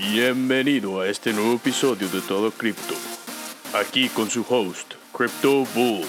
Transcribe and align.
Bienvenido 0.00 1.00
a 1.00 1.08
este 1.08 1.32
nuevo 1.32 1.54
episodio 1.54 2.08
de 2.08 2.20
Todo 2.20 2.52
Crypto. 2.52 2.94
Aquí 3.74 4.08
con 4.08 4.30
su 4.30 4.46
host, 4.48 4.94
Crypto 5.12 5.64
Bull. 5.74 6.06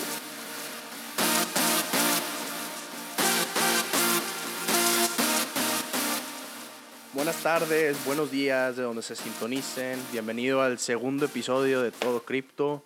Buenas 7.13 7.41
tardes, 7.41 8.05
buenos 8.05 8.29
días 8.29 8.75
de 8.75 8.83
donde 8.83 9.01
se 9.01 9.15
sintonicen. 9.15 9.99
Bienvenido 10.11 10.61
al 10.61 10.77
segundo 10.77 11.25
episodio 11.25 11.81
de 11.81 11.91
Todo 11.91 12.23
Crypto. 12.23 12.85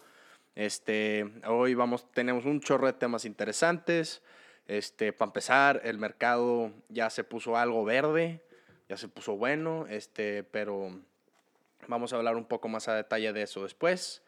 Este, 0.55 1.29
hoy 1.45 1.73
vamos, 1.73 2.09
tenemos 2.13 2.45
un 2.45 2.61
chorro 2.61 2.87
de 2.87 2.93
temas 2.93 3.25
interesantes. 3.25 4.21
Este, 4.67 5.11
para 5.11 5.27
empezar, 5.27 5.81
el 5.83 5.97
mercado 5.97 6.71
ya 6.87 7.09
se 7.09 7.25
puso 7.25 7.57
algo 7.57 7.83
verde, 7.83 8.41
ya 8.89 8.97
se 8.97 9.07
puso 9.07 9.35
bueno, 9.35 9.85
este, 9.89 10.43
pero 10.43 10.99
vamos 11.87 12.13
a 12.13 12.17
hablar 12.17 12.35
un 12.35 12.45
poco 12.45 12.67
más 12.67 12.87
a 12.87 12.95
detalle 12.95 13.33
de 13.33 13.43
eso 13.43 13.63
después. 13.63 14.23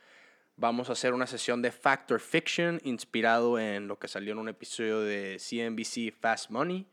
Vamos 0.58 0.90
a 0.90 0.94
hacer 0.94 1.14
una 1.14 1.28
sesión 1.28 1.62
de 1.62 1.72
Factor 1.72 2.20
Fiction 2.20 2.80
inspirado 2.84 3.60
en 3.60 3.88
lo 3.88 4.00
que 4.00 4.08
salió 4.08 4.32
en 4.32 4.40
un 4.40 4.48
episodio 4.48 5.02
de 5.02 5.38
CNBC 5.38 6.18
Fast 6.18 6.50
Money. 6.50 6.88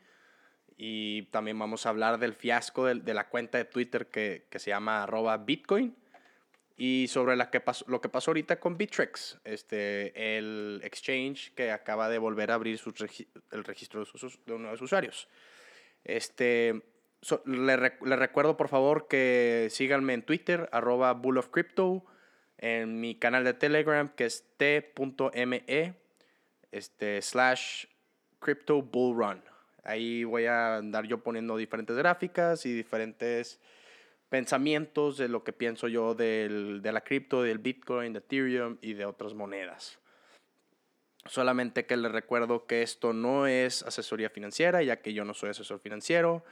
Y 0.77 1.23
también 1.27 1.59
vamos 1.59 1.87
a 1.87 1.91
hablar 1.91 2.19
del 2.19 2.35
fiasco 2.35 2.87
de, 2.87 3.15
la 3.15 3.29
cuenta 3.29 3.59
de 3.59 3.65
Twitter 3.65 4.09
que, 4.09 4.47
que 4.51 4.59
se 4.59 4.71
llama 4.71 5.05
arroba 5.05 5.37
Bitcoin 5.37 5.95
y 6.77 7.07
sobre 7.09 7.37
la 7.37 7.51
que 7.51 7.61
pasó, 7.61 7.85
lo 7.89 8.01
que 8.01 8.09
pasó 8.09 8.31
ahorita 8.31 8.59
con 8.59 8.77
Bittrex, 8.77 9.39
este, 9.45 10.37
el 10.37 10.81
exchange 10.83 11.53
que 11.55 11.71
acaba 11.71 12.09
de 12.09 12.19
volver 12.19 12.51
a 12.51 12.55
abrir 12.55 12.81
el 13.53 13.65
registro 13.65 14.01
de, 14.01 14.07
sus, 14.07 14.45
de 14.45 14.59
nuevos 14.59 14.81
usuarios. 14.81 15.29
Este, 16.03 16.83
le, 17.45 17.77
recuerdo 18.17 18.57
por 18.57 18.69
favor 18.69 19.07
que 19.09 19.69
síganme 19.71 20.15
en 20.15 20.23
Twitter, 20.23 20.69
arroba 20.73 21.13
Bull 21.13 21.39
of 21.39 21.49
Crypto, 21.49 22.05
en 22.59 23.01
mi 23.01 23.15
canal 23.15 23.45
de 23.45 23.55
Telegram 23.55 24.09
que 24.09 24.27
es 24.27 24.45
t.me 24.57 25.95
este, 26.71 27.23
slash 27.23 27.87
Crypto 28.39 28.83
Bull 28.83 29.17
Run. 29.17 29.43
Ahí 29.85 30.25
voy 30.25 30.47
a 30.47 30.77
andar 30.77 31.07
yo 31.07 31.23
poniendo 31.23 31.57
diferentes 31.57 31.97
gráficas 31.97 32.67
y 32.67 32.73
diferentes 32.73 33.61
pensamientos 34.29 35.19
de 35.19 35.29
lo 35.29 35.45
que 35.45 35.53
pienso 35.53 35.89
yo 35.89 36.15
del, 36.15 36.81
de 36.83 36.93
la 36.93 37.03
cripto, 37.03 37.43
del 37.43 37.59
Bitcoin, 37.59 38.13
de 38.13 38.21
Ethereum 38.21 38.79
y 38.81 38.95
de 38.95 39.05
otras 39.05 39.35
monedas. 39.35 39.99
Solamente 41.27 41.87
que 41.87 41.97
les 41.97 42.11
recuerdo 42.11 42.67
que 42.67 42.83
esto 42.83 43.13
no 43.13 43.47
es 43.47 43.83
asesoría 43.83 44.31
financiera, 44.31 44.83
ya 44.83 45.03
que 45.03 45.13
yo 45.13 45.25
no 45.25 45.35
soy 45.35 45.51
asesor 45.51 45.81
financiero. 45.81 46.45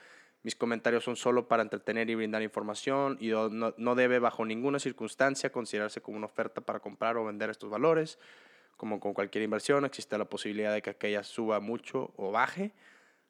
Mis 0.43 0.57
comentarios 0.57 1.05
son 1.05 1.17
solo 1.17 1.49
para 1.49 1.63
entretener 1.63 2.09
y 2.09 2.15
brindar 2.15 2.43
información 2.43 3.19
y 3.21 3.29
no, 3.29 3.75
no 3.77 3.95
debe 3.95 4.19
bajo 4.19 4.45
ninguna 4.45 4.79
circunstancia 4.79 5.53
considerarse 5.53 6.01
como 6.01 6.17
una 6.17 6.27
oferta 6.27 6.61
para 6.61 6.81
comprar 6.81 7.17
o 7.17 7.25
vender 7.25 7.51
estos 7.51 7.69
valores. 7.71 8.19
Como 8.77 9.01
con 9.01 9.13
cualquier 9.13 9.45
inversión, 9.45 9.85
existe 9.85 10.17
la 10.17 10.25
posibilidad 10.25 10.73
de 10.73 10.81
que 10.81 10.91
aquella 10.91 11.23
suba 11.23 11.61
mucho 11.61 12.13
o 12.17 12.33
baje 12.33 12.73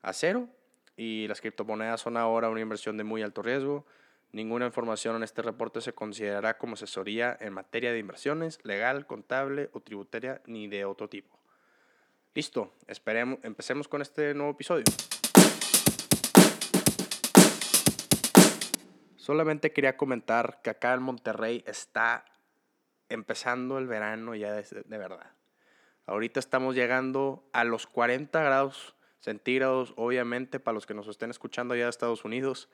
a 0.03 0.13
cero. 0.13 0.49
Y 0.97 1.27
las 1.29 1.41
criptomonedas 1.41 2.01
son 2.01 2.17
ahora 2.17 2.49
una 2.49 2.61
inversión 2.61 2.97
de 2.97 3.05
muy 3.05 3.23
alto 3.23 3.43
riesgo 3.43 3.85
Ninguna 4.33 4.67
información 4.67 5.17
en 5.17 5.25
este 5.25 5.43
reporte 5.43 5.81
se 5.81 5.93
considerará 5.93 6.57
como 6.57 6.75
asesoría 6.75 7.37
en 7.41 7.53
materia 7.53 7.93
de 7.93 7.99
inversiones, 7.99 8.61
legal, 8.63 9.07
contable 9.07 9.71
o 9.73 9.81
tributaria 9.81 10.41
ni 10.47 10.69
de 10.69 10.85
otro 10.85 11.09
tipo. 11.09 11.37
Listo, 12.35 12.73
esperemos, 12.87 13.41
empecemos 13.43 13.89
con 13.89 14.03
este 14.03 14.33
nuevo 14.35 14.53
episodio. 14.53 14.85
Solamente 19.21 19.71
quería 19.71 19.99
comentar 19.99 20.63
que 20.63 20.71
acá 20.71 20.95
en 20.95 21.03
Monterrey 21.03 21.63
está 21.67 22.25
empezando 23.11 23.77
el 23.77 23.87
verano 23.87 24.35
ya 24.35 24.55
de, 24.55 24.63
de 24.63 24.99
verdad. 24.99 25.35
Ahorita 26.07 26.41
estamos 26.41 26.75
llegando 26.75 27.47
a 27.53 27.65
los 27.65 27.87
40 27.87 28.43
grados 28.43 28.97
centígrados, 29.19 29.93
obviamente 29.99 30.59
para 30.59 30.75
los 30.75 30.87
que 30.87 30.95
nos 30.95 31.07
estén 31.07 31.29
escuchando 31.29 31.75
allá 31.75 31.85
de 31.85 31.91
Estados 31.91 32.25
Unidos 32.25 32.71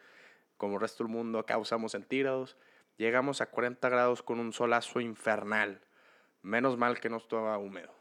como 0.57 0.77
el 0.77 0.83
resto 0.83 1.03
del 1.03 1.13
mundo, 1.13 1.41
acá 1.41 1.59
usamos 1.59 1.91
centígrados. 1.91 2.57
Llegamos 2.97 3.41
a 3.41 3.51
40 3.51 3.89
grados 3.89 4.23
con 4.23 4.39
un 4.39 4.53
solazo 4.53 5.01
infernal. 5.01 5.81
Menos 6.43 6.79
mal 6.79 7.01
que 7.01 7.11
no 7.11 7.17
estaba 7.17 7.59
húmedo. 7.59 7.93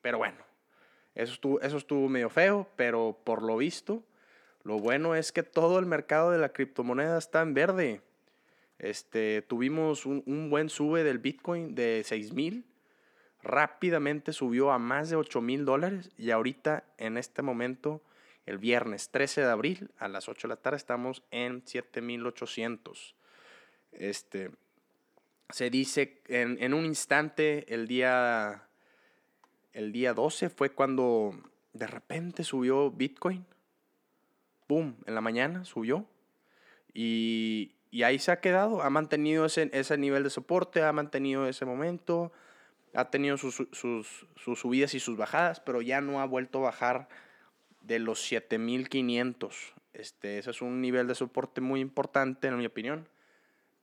Pero 0.00 0.18
bueno, 0.18 0.44
eso 1.14 1.34
estuvo, 1.34 1.60
eso 1.60 1.76
estuvo 1.76 2.08
medio 2.08 2.30
feo, 2.30 2.68
pero 2.74 3.16
por 3.22 3.42
lo 3.42 3.58
visto, 3.58 4.02
lo 4.64 4.78
bueno 4.78 5.14
es 5.14 5.32
que 5.32 5.42
todo 5.42 5.78
el 5.78 5.86
mercado 5.86 6.30
de 6.30 6.38
la 6.38 6.50
criptomoneda 6.50 7.18
está 7.18 7.42
en 7.42 7.54
verde. 7.54 8.00
Este, 8.78 9.42
tuvimos 9.42 10.06
un, 10.06 10.22
un 10.26 10.50
buen 10.50 10.68
sube 10.68 11.04
del 11.04 11.18
Bitcoin 11.18 11.74
de 11.74 12.02
6 12.04 12.32
mil. 12.32 12.64
Rápidamente 13.42 14.32
subió 14.32 14.70
a 14.70 14.78
más 14.78 15.10
de 15.10 15.16
8 15.16 15.40
mil 15.40 15.64
dólares 15.64 16.10
y 16.16 16.30
ahorita 16.30 16.84
en 16.96 17.16
este 17.18 17.42
momento 17.42 18.02
el 18.46 18.58
viernes 18.58 19.10
13 19.10 19.42
de 19.42 19.50
abril 19.50 19.90
a 19.98 20.08
las 20.08 20.28
8 20.28 20.48
de 20.48 20.54
la 20.54 20.60
tarde 20.60 20.76
estamos 20.76 21.22
en 21.30 21.66
7800. 21.66 23.14
Este, 23.92 24.50
se 25.50 25.70
dice 25.70 26.20
en, 26.28 26.56
en, 26.60 26.74
un 26.74 26.84
instante 26.84 27.72
el 27.72 27.86
día, 27.86 28.68
el 29.72 29.92
día 29.92 30.14
12 30.14 30.50
fue 30.50 30.70
cuando 30.70 31.34
de 31.72 31.86
repente 31.86 32.44
subió 32.44 32.90
Bitcoin. 32.90 33.44
Boom, 34.68 34.96
en 35.06 35.14
la 35.14 35.20
mañana 35.20 35.64
subió. 35.64 36.06
Y, 36.94 37.72
y 37.90 38.02
ahí 38.02 38.18
se 38.18 38.32
ha 38.32 38.40
quedado, 38.40 38.82
ha 38.82 38.90
mantenido 38.90 39.44
ese, 39.44 39.70
ese, 39.72 39.96
nivel 39.98 40.22
de 40.22 40.30
soporte, 40.30 40.82
ha 40.82 40.92
mantenido 40.92 41.46
ese 41.46 41.64
momento, 41.64 42.32
ha 42.94 43.10
tenido 43.10 43.36
sus, 43.36 43.66
sus, 43.72 44.26
sus 44.36 44.58
subidas 44.58 44.94
y 44.94 45.00
sus 45.00 45.16
bajadas, 45.16 45.60
pero 45.60 45.80
ya 45.82 46.00
no 46.00 46.20
ha 46.20 46.26
vuelto 46.26 46.58
a 46.58 46.62
bajar 46.62 47.08
de 47.80 47.98
los 47.98 48.20
7500. 48.22 49.74
Este, 49.92 50.38
ese 50.38 50.50
es 50.50 50.62
un 50.62 50.80
nivel 50.80 51.06
de 51.06 51.14
soporte 51.14 51.60
muy 51.60 51.80
importante 51.80 52.48
en 52.48 52.58
mi 52.58 52.66
opinión. 52.66 53.08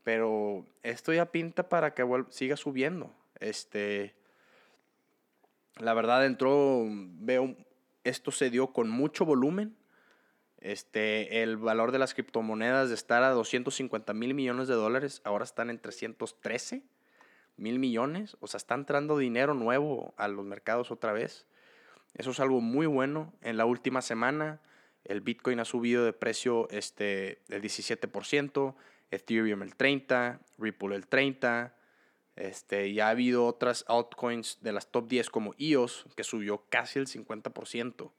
Pero 0.03 0.66
esto 0.84 1.13
ya 1.13 1.31
pinta 1.31 1.69
para 1.69 1.94
que 1.94 2.06
siga 2.29 2.57
subiendo. 2.57 3.11
Este, 3.40 4.16
la 5.78 5.94
verdad 5.94 6.25
entró, 6.25 6.85
veo, 6.88 7.56
esto 8.03 8.31
se 8.31 8.50
dio 8.50 8.67
con 8.73 8.90
mucho 8.90 9.25
volumen. 9.25 9.75
Este, 10.62 11.42
el 11.42 11.58
valor 11.58 11.92
de 11.92 12.00
las 12.00 12.14
criptomonedas 12.14 12.90
de 12.90 12.96
estar 12.96 13.24
a 13.24 13.30
250 13.30 14.14
mil 14.14 14.34
millones 14.34 14.68
de 14.68 14.74
dólares, 14.75 15.22
ahora 15.24 15.46
están 15.46 15.70
en 15.70 15.80
313 15.80 16.84
mil 17.58 17.80
millones. 17.80 18.38
O 18.40 18.47
sea, 18.47 18.58
está 18.58 18.75
entrando 18.75 19.18
dinero 19.18 19.53
nuevo 19.53 20.14
a 20.18 20.28
los 20.28 20.46
mercados 20.46 20.92
otra 20.92 21.14
vez. 21.14 21.46
Eso 22.16 22.31
es 22.31 22.40
algo 22.40 22.62
muy 22.62 22.88
bueno. 22.88 23.34
En 23.42 23.58
la 23.58 23.66
última 23.66 24.02
semana 24.02 24.62
el 25.06 25.22
Bitcoin 25.22 25.59
ha 25.59 25.66
subido 25.66 26.03
de 26.03 26.14
precio 26.14 26.68
este, 26.70 27.41
el 27.50 27.62
17%, 27.62 28.76
Ethereum 29.12 29.64
el 29.64 29.76
30%, 29.76 30.40
Ripple 30.58 30.96
el 30.96 31.09
30%. 31.09 31.72
Este, 32.36 32.94
ya 32.94 33.08
ha 33.08 33.09
habido 33.09 33.46
otras 33.46 33.84
altcoins 33.90 34.59
de 34.62 34.72
las 34.72 34.90
top 34.91 35.09
10 35.09 35.30
como 35.30 35.56
EOS 35.58 36.06
que 36.16 36.24
subió 36.24 36.64
casi 36.70 36.97
el 36.97 37.08
50%. 37.08 38.12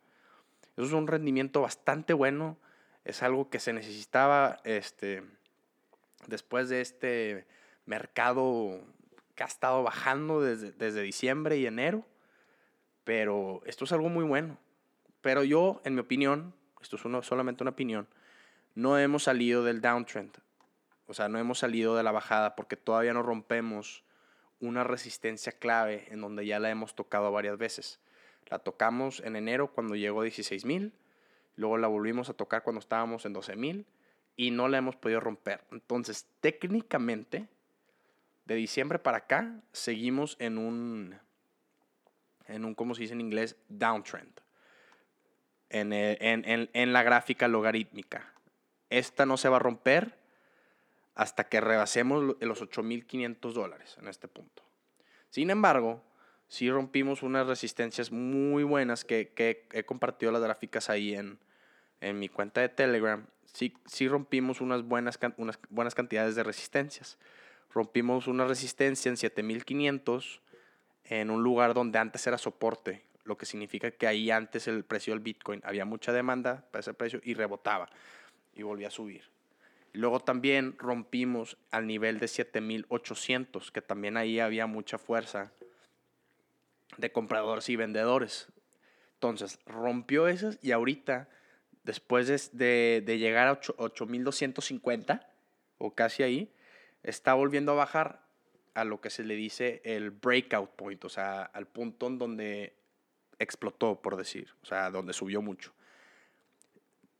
Es 0.84 0.92
un 0.92 1.06
rendimiento 1.06 1.62
bastante 1.62 2.12
bueno. 2.12 2.58
Es 3.04 3.22
algo 3.22 3.50
que 3.50 3.60
se 3.60 3.72
necesitaba 3.72 4.60
este, 4.64 5.22
después 6.26 6.68
de 6.68 6.80
este 6.80 7.46
mercado 7.86 8.80
que 9.34 9.42
ha 9.42 9.46
estado 9.46 9.82
bajando 9.82 10.40
desde, 10.40 10.72
desde 10.72 11.02
diciembre 11.02 11.56
y 11.56 11.66
enero. 11.66 12.04
Pero 13.04 13.62
esto 13.64 13.84
es 13.84 13.92
algo 13.92 14.08
muy 14.08 14.24
bueno. 14.24 14.58
Pero 15.20 15.44
yo, 15.44 15.80
en 15.84 15.94
mi 15.94 16.00
opinión, 16.00 16.54
esto 16.80 16.96
es 16.96 17.26
solamente 17.26 17.62
una 17.62 17.72
opinión, 17.72 18.08
no 18.74 18.98
hemos 18.98 19.24
salido 19.24 19.64
del 19.64 19.80
downtrend. 19.80 20.38
O 21.06 21.14
sea, 21.14 21.28
no 21.28 21.38
hemos 21.38 21.58
salido 21.58 21.96
de 21.96 22.02
la 22.02 22.12
bajada 22.12 22.56
porque 22.56 22.76
todavía 22.76 23.12
no 23.12 23.22
rompemos 23.22 24.04
una 24.60 24.84
resistencia 24.84 25.52
clave 25.52 26.06
en 26.10 26.20
donde 26.20 26.46
ya 26.46 26.58
la 26.58 26.70
hemos 26.70 26.94
tocado 26.94 27.32
varias 27.32 27.58
veces. 27.58 28.00
La 28.48 28.58
tocamos 28.58 29.20
en 29.20 29.36
enero 29.36 29.72
cuando 29.72 29.94
llegó 29.94 30.20
a 30.20 30.24
16 30.24 30.64
mil, 30.64 30.92
luego 31.56 31.78
la 31.78 31.88
volvimos 31.88 32.28
a 32.28 32.34
tocar 32.34 32.62
cuando 32.62 32.80
estábamos 32.80 33.24
en 33.26 33.32
12 33.32 33.56
mil 33.56 33.86
y 34.36 34.50
no 34.50 34.68
la 34.68 34.78
hemos 34.78 34.96
podido 34.96 35.20
romper. 35.20 35.64
Entonces, 35.70 36.26
técnicamente, 36.40 37.48
de 38.46 38.54
diciembre 38.54 38.98
para 38.98 39.18
acá, 39.18 39.60
seguimos 39.72 40.36
en 40.40 40.58
un 40.58 41.18
en 42.46 42.64
un, 42.64 42.74
como 42.74 42.94
se 42.94 43.02
dice 43.02 43.14
en 43.14 43.20
inglés, 43.20 43.56
downtrend, 43.68 44.40
en, 45.68 45.92
en, 45.92 46.44
en, 46.44 46.68
en 46.72 46.92
la 46.92 47.02
gráfica 47.02 47.46
logarítmica. 47.46 48.32
Esta 48.88 49.24
no 49.24 49.36
se 49.36 49.48
va 49.48 49.56
a 49.56 49.60
romper 49.60 50.18
hasta 51.14 51.48
que 51.48 51.60
rebasemos 51.60 52.36
los 52.40 52.62
8.500 52.62 53.52
dólares 53.52 53.96
en 54.00 54.08
este 54.08 54.26
punto. 54.26 54.64
Sin 55.28 55.50
embargo, 55.50 56.02
sí 56.50 56.68
rompimos 56.68 57.22
unas 57.22 57.46
resistencias 57.46 58.10
muy 58.10 58.64
buenas 58.64 59.04
que, 59.04 59.28
que 59.28 59.68
he 59.72 59.84
compartido 59.84 60.32
las 60.32 60.42
gráficas 60.42 60.90
ahí 60.90 61.14
en, 61.14 61.38
en 62.00 62.18
mi 62.18 62.28
cuenta 62.28 62.60
de 62.60 62.68
Telegram, 62.68 63.24
sí, 63.44 63.72
sí 63.86 64.08
rompimos 64.08 64.60
unas 64.60 64.82
buenas, 64.82 65.18
unas 65.36 65.60
buenas 65.70 65.94
cantidades 65.94 66.34
de 66.34 66.42
resistencias. 66.42 67.18
Rompimos 67.72 68.26
una 68.26 68.46
resistencia 68.46 69.08
en 69.08 69.16
7500 69.16 70.42
en 71.04 71.30
un 71.30 71.42
lugar 71.44 71.72
donde 71.72 72.00
antes 72.00 72.26
era 72.26 72.36
soporte, 72.36 73.04
lo 73.22 73.38
que 73.38 73.46
significa 73.46 73.92
que 73.92 74.08
ahí 74.08 74.32
antes 74.32 74.66
el 74.66 74.84
precio 74.84 75.12
del 75.12 75.20
Bitcoin 75.20 75.60
había 75.64 75.84
mucha 75.84 76.12
demanda 76.12 76.66
para 76.72 76.80
ese 76.80 76.94
precio 76.94 77.20
y 77.22 77.34
rebotaba 77.34 77.88
y 78.54 78.64
volvía 78.64 78.88
a 78.88 78.90
subir. 78.90 79.22
Luego 79.92 80.18
también 80.18 80.76
rompimos 80.78 81.56
al 81.70 81.86
nivel 81.86 82.18
de 82.18 82.26
7800, 82.26 83.70
que 83.70 83.82
también 83.82 84.16
ahí 84.16 84.40
había 84.40 84.66
mucha 84.66 84.98
fuerza 84.98 85.52
de 86.96 87.12
compradores 87.12 87.68
y 87.68 87.76
vendedores. 87.76 88.48
Entonces, 89.14 89.58
rompió 89.66 90.28
esas 90.28 90.58
y 90.62 90.72
ahorita, 90.72 91.28
después 91.84 92.26
de, 92.52 93.02
de, 93.04 93.18
llegar 93.18 93.48
a 93.48 93.60
8250, 93.76 95.30
o 95.78 95.94
casi 95.94 96.22
ahí, 96.22 96.52
está 97.02 97.34
volviendo 97.34 97.72
a 97.72 97.76
bajar 97.76 98.22
a 98.74 98.84
lo 98.84 99.00
que 99.00 99.10
se 99.10 99.24
le 99.24 99.34
dice 99.34 99.80
el 99.84 100.10
breakout 100.10 100.70
point, 100.70 101.04
o 101.04 101.08
sea, 101.08 101.42
al 101.42 101.66
punto 101.66 102.06
en 102.06 102.18
donde 102.18 102.76
explotó, 103.38 104.00
por 104.00 104.16
decir, 104.16 104.48
o 104.62 104.66
sea, 104.66 104.90
donde 104.90 105.12
subió 105.12 105.42
mucho. 105.42 105.72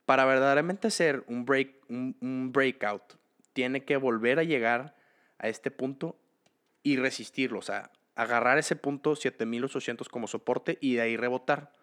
Para 0.05 0.25
verdaderamente 0.25 0.89
ser 0.91 1.23
un, 1.27 1.45
break, 1.45 1.75
un, 1.89 2.51
breakout, 2.53 3.15
tiene 3.53 3.83
que 3.83 3.97
volver 3.97 4.39
a 4.39 4.43
llegar 4.43 4.95
a 5.39 5.49
este 5.49 5.71
punto 5.71 6.17
y 6.83 6.97
resistirlo, 6.97 7.59
o 7.59 7.63
sea, 7.63 7.91
agarrar 8.15 8.57
ese 8.57 8.75
punto 8.75 9.15
7800 9.15 10.09
como 10.09 10.27
soporte 10.27 10.77
y 10.81 10.95
de 10.95 11.01
ahí 11.01 11.17
rebotar. 11.17 11.73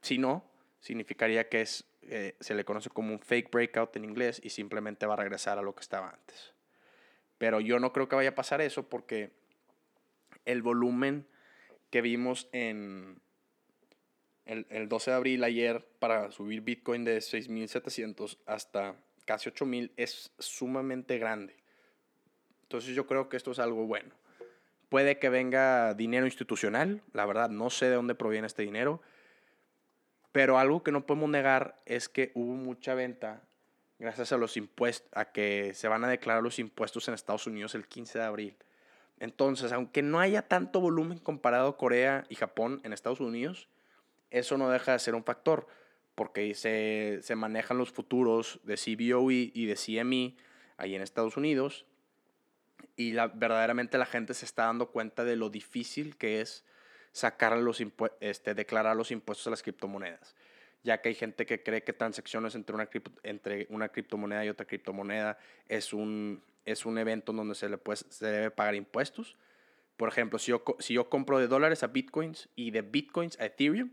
Si 0.00 0.18
no, 0.18 0.44
significaría 0.80 1.48
que 1.48 1.60
es, 1.60 1.84
eh, 2.02 2.36
se 2.40 2.54
le 2.54 2.64
conoce 2.64 2.90
como 2.90 3.12
un 3.12 3.20
fake 3.20 3.50
breakout 3.50 3.96
en 3.96 4.04
inglés 4.04 4.40
y 4.42 4.50
simplemente 4.50 5.06
va 5.06 5.14
a 5.14 5.18
regresar 5.18 5.58
a 5.58 5.62
lo 5.62 5.74
que 5.74 5.82
estaba 5.82 6.10
antes. 6.10 6.54
Pero 7.38 7.60
yo 7.60 7.78
no 7.78 7.92
creo 7.92 8.08
que 8.08 8.16
vaya 8.16 8.30
a 8.30 8.34
pasar 8.34 8.60
eso 8.60 8.88
porque 8.88 9.32
el 10.44 10.62
volumen 10.62 11.26
que 11.90 12.00
vimos 12.00 12.48
en, 12.52 13.20
el, 14.46 14.88
12 14.88 15.10
de 15.10 15.16
abril 15.16 15.44
ayer 15.44 15.86
para 15.98 16.30
subir 16.32 16.62
Bitcoin 16.62 17.04
de 17.04 17.18
6.700 17.18 18.38
hasta 18.46 18.96
casi 19.24 19.50
8.000 19.50 19.92
es 19.96 20.32
sumamente 20.38 21.18
grande. 21.18 21.56
Entonces 22.62 22.94
yo 22.94 23.06
creo 23.06 23.28
que 23.28 23.36
esto 23.36 23.52
es 23.52 23.58
algo 23.58 23.86
bueno. 23.86 24.14
Puede 24.92 25.18
que 25.18 25.30
venga 25.30 25.94
dinero 25.94 26.26
institucional, 26.26 27.00
la 27.14 27.24
verdad 27.24 27.48
no 27.48 27.70
sé 27.70 27.86
de 27.86 27.94
dónde 27.94 28.14
proviene 28.14 28.46
este 28.46 28.60
dinero, 28.60 29.00
pero 30.32 30.58
algo 30.58 30.82
que 30.82 30.92
no 30.92 31.06
podemos 31.06 31.30
negar 31.30 31.76
es 31.86 32.10
que 32.10 32.30
hubo 32.34 32.52
mucha 32.52 32.92
venta 32.92 33.40
gracias 33.98 34.32
a 34.32 34.36
los 34.36 34.58
impuestos, 34.58 35.08
a 35.14 35.32
que 35.32 35.72
se 35.72 35.88
van 35.88 36.04
a 36.04 36.10
declarar 36.10 36.42
los 36.42 36.58
impuestos 36.58 37.08
en 37.08 37.14
Estados 37.14 37.46
Unidos 37.46 37.74
el 37.74 37.88
15 37.88 38.18
de 38.18 38.24
abril. 38.26 38.56
Entonces, 39.18 39.72
aunque 39.72 40.02
no 40.02 40.20
haya 40.20 40.42
tanto 40.42 40.78
volumen 40.78 41.16
comparado 41.16 41.68
a 41.70 41.76
Corea 41.78 42.26
y 42.28 42.34
Japón 42.34 42.82
en 42.84 42.92
Estados 42.92 43.20
Unidos, 43.20 43.70
eso 44.30 44.58
no 44.58 44.68
deja 44.68 44.92
de 44.92 44.98
ser 44.98 45.14
un 45.14 45.24
factor, 45.24 45.68
porque 46.14 46.52
se, 46.54 47.20
se 47.22 47.34
manejan 47.34 47.78
los 47.78 47.92
futuros 47.92 48.60
de 48.64 48.76
CBOE 48.76 49.52
y 49.54 49.64
de 49.64 49.74
CME 49.74 50.36
ahí 50.76 50.94
en 50.94 51.00
Estados 51.00 51.38
Unidos, 51.38 51.86
y 52.96 53.12
la, 53.12 53.28
verdaderamente 53.28 53.98
la 53.98 54.06
gente 54.06 54.34
se 54.34 54.44
está 54.44 54.64
dando 54.64 54.90
cuenta 54.90 55.24
de 55.24 55.36
lo 55.36 55.50
difícil 55.50 56.16
que 56.16 56.40
es 56.40 56.64
sacar 57.12 57.56
los 57.58 57.82
este, 58.20 58.54
declarar 58.54 58.96
los 58.96 59.10
impuestos 59.10 59.46
a 59.46 59.50
las 59.50 59.62
criptomonedas, 59.62 60.34
ya 60.82 61.00
que 61.00 61.10
hay 61.10 61.14
gente 61.14 61.46
que 61.46 61.62
cree 61.62 61.82
que 61.82 61.92
transacciones 61.92 62.54
entre 62.54 62.74
una, 62.74 62.88
entre 63.22 63.66
una 63.70 63.88
criptomoneda 63.88 64.44
y 64.44 64.48
otra 64.48 64.66
criptomoneda 64.66 65.38
es 65.68 65.92
un, 65.92 66.42
es 66.64 66.86
un 66.86 66.98
evento 66.98 67.32
donde 67.32 67.54
se, 67.54 67.68
le 67.68 67.78
puede, 67.78 67.98
se 67.98 68.26
debe 68.26 68.50
pagar 68.50 68.74
impuestos. 68.74 69.36
Por 69.96 70.08
ejemplo, 70.08 70.38
si 70.38 70.50
yo, 70.50 70.64
si 70.78 70.94
yo 70.94 71.08
compro 71.08 71.38
de 71.38 71.46
dólares 71.46 71.82
a 71.82 71.88
bitcoins 71.88 72.48
y 72.56 72.70
de 72.70 72.82
bitcoins 72.82 73.38
a 73.38 73.46
Ethereum, 73.46 73.90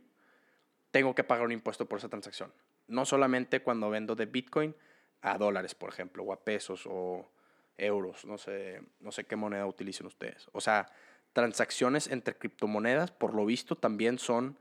tengo 0.91 1.13
que 1.15 1.23
pagar 1.23 1.45
un 1.45 1.51
impuesto 1.51 1.85
por 1.87 1.99
esa 1.99 2.09
transacción. 2.09 2.51
No 2.87 3.05
solamente 3.05 3.61
cuando 3.61 3.89
vendo 3.89 4.15
de 4.15 4.25
Bitcoin 4.25 4.75
a 5.21 5.37
dólares, 5.37 5.75
por 5.75 5.89
ejemplo, 5.89 6.23
o 6.23 6.33
a 6.33 6.43
pesos 6.43 6.83
o 6.85 7.29
euros, 7.79 8.25
no 8.25 8.37
sé, 8.37 8.81
no 8.99 9.11
sé 9.11 9.25
qué 9.25 9.35
moneda 9.35 9.65
utilicen 9.65 10.07
ustedes. 10.07 10.47
O 10.51 10.61
sea, 10.61 10.91
transacciones 11.33 12.07
entre 12.07 12.35
criptomonedas, 12.35 13.11
por 13.11 13.33
lo 13.33 13.45
visto, 13.45 13.75
también 13.75 14.19
son 14.19 14.57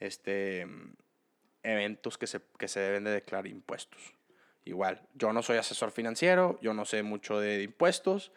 este, 0.00 0.66
eventos 1.62 2.18
que 2.18 2.26
se, 2.26 2.40
que 2.58 2.68
se 2.68 2.80
deben 2.80 3.04
de 3.04 3.10
declarar 3.10 3.46
impuestos. 3.46 4.14
Igual, 4.64 5.00
yo 5.14 5.32
no 5.32 5.42
soy 5.42 5.56
asesor 5.56 5.90
financiero, 5.90 6.58
yo 6.60 6.74
no 6.74 6.84
sé 6.84 7.02
mucho 7.02 7.40
de 7.40 7.62
impuestos, 7.62 8.32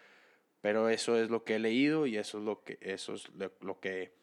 pero 0.62 0.90
eso 0.90 1.18
es 1.18 1.30
lo 1.30 1.44
que 1.44 1.56
he 1.56 1.60
leído 1.60 2.06
y 2.06 2.18
eso 2.18 2.38
es 2.38 2.44
lo 2.44 2.64
que, 2.64 2.78
eso 2.82 3.16
es 3.16 3.30
que 3.82 4.14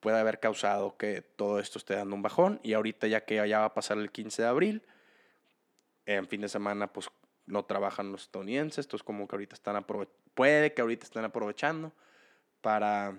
puede 0.00 0.18
haber 0.18 0.40
causado 0.40 0.98
que 0.98 1.22
todo 1.22 1.60
esto 1.60 1.78
esté 1.78 1.94
dando 1.94 2.14
un 2.14 2.22
bajón. 2.22 2.60
Y 2.62 2.74
ahorita 2.74 3.06
ya 3.06 3.24
que 3.24 3.36
ya 3.48 3.60
va 3.60 3.64
a 3.66 3.74
pasar 3.74 3.96
el 3.96 4.10
15 4.10 4.42
de 4.42 4.48
abril, 4.48 4.82
en 6.04 6.28
fin 6.28 6.42
de 6.42 6.48
semana 6.48 6.92
pues 6.92 7.08
no 7.46 7.64
trabajan 7.64 8.12
los 8.12 8.22
estadounidenses, 8.22 8.86
entonces 8.86 9.04
como 9.04 9.28
que 9.28 9.36
ahorita 9.36 9.54
están 9.54 9.84
puede 10.34 10.74
que 10.74 10.82
ahorita 10.82 11.04
estén 11.04 11.24
aprovechando 11.24 11.92
para 12.60 13.18